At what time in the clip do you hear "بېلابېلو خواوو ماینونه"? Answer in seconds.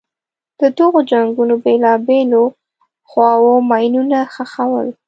1.63-4.19